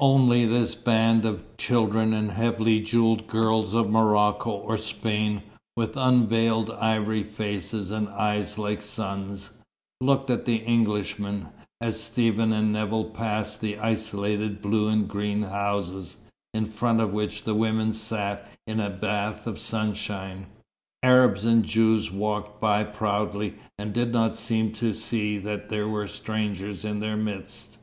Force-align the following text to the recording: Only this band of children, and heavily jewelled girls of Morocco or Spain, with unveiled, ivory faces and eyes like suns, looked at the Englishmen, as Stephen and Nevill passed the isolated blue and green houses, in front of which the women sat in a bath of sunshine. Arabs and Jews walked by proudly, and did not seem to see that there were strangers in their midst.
Only 0.00 0.44
this 0.44 0.74
band 0.74 1.24
of 1.24 1.56
children, 1.56 2.12
and 2.12 2.32
heavily 2.32 2.78
jewelled 2.80 3.26
girls 3.26 3.72
of 3.72 3.88
Morocco 3.88 4.50
or 4.50 4.76
Spain, 4.76 5.42
with 5.78 5.96
unveiled, 5.96 6.70
ivory 6.72 7.22
faces 7.22 7.90
and 7.90 8.06
eyes 8.10 8.58
like 8.58 8.82
suns, 8.82 9.48
looked 10.02 10.28
at 10.28 10.44
the 10.44 10.62
Englishmen, 10.66 11.48
as 11.80 11.98
Stephen 11.98 12.52
and 12.52 12.70
Nevill 12.70 13.06
passed 13.06 13.62
the 13.62 13.78
isolated 13.78 14.60
blue 14.60 14.88
and 14.88 15.08
green 15.08 15.40
houses, 15.44 16.18
in 16.52 16.66
front 16.66 17.00
of 17.00 17.14
which 17.14 17.44
the 17.44 17.54
women 17.54 17.94
sat 17.94 18.46
in 18.66 18.80
a 18.80 18.90
bath 18.90 19.46
of 19.46 19.58
sunshine. 19.58 20.48
Arabs 21.02 21.46
and 21.46 21.64
Jews 21.64 22.12
walked 22.12 22.60
by 22.60 22.84
proudly, 22.84 23.54
and 23.78 23.94
did 23.94 24.12
not 24.12 24.36
seem 24.36 24.70
to 24.72 24.92
see 24.92 25.38
that 25.38 25.70
there 25.70 25.88
were 25.88 26.06
strangers 26.08 26.84
in 26.84 26.98
their 27.00 27.16
midst. 27.16 27.76